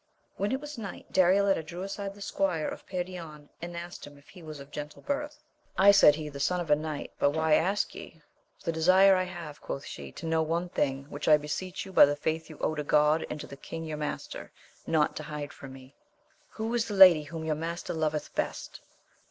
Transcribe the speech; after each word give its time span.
When 0.37 0.51
it 0.51 0.59
was 0.59 0.79
night 0.79 1.11
Darioleta 1.11 1.61
drew 1.61 1.83
aside 1.83 2.15
the 2.15 2.23
squire 2.23 2.67
of 2.67 2.87
Perion, 2.87 3.49
and 3.61 3.77
asked 3.77 4.07
him 4.07 4.17
if 4.17 4.29
he 4.29 4.41
was 4.41 4.59
of 4.59 4.71
gentle 4.71 5.03
birth. 5.03 5.43
Aye, 5.77 5.91
said 5.91 6.15
he, 6.15 6.27
the 6.27 6.39
son 6.39 6.59
of 6.59 6.71
a 6.71 6.75
knight! 6.75 7.11
but 7.19 7.29
why 7.33 7.53
ask 7.53 7.93
ye 7.93 8.13
1 8.13 8.21
For 8.57 8.65
the 8.65 8.71
desire 8.71 9.15
I 9.15 9.25
have, 9.25 9.61
quoth 9.61 9.85
she, 9.85 10.11
to 10.13 10.25
know 10.25 10.41
one 10.41 10.69
thing, 10.69 11.03
which 11.11 11.27
I 11.27 11.37
beseech 11.37 11.85
you 11.85 11.93
by 11.93 12.05
the 12.07 12.15
faith 12.15 12.49
you 12.49 12.57
owe 12.61 12.73
to 12.73 12.83
God 12.83 13.27
and 13.29 13.39
to 13.41 13.45
the 13.45 13.55
king 13.55 13.85
your 13.85 13.95
master, 13.97 14.51
not 14.87 15.15
to 15.17 15.21
hide 15.23 15.53
from 15.53 15.73
me. 15.73 15.93
Who 16.53 16.63
6 16.63 16.63
AMADIS 16.63 16.63
OF 16.63 16.63
GAUL. 16.63 16.73
is 16.73 16.85
the 16.87 16.93
lady 17.05 17.23
whom 17.25 17.45
your 17.45 17.53
master 17.53 17.93
loveth 17.93 18.33
best? 18.33 18.81